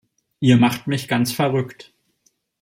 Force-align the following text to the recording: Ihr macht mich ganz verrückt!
Ihr 0.39 0.57
macht 0.57 0.87
mich 0.87 1.07
ganz 1.07 1.31
verrückt! 1.31 1.93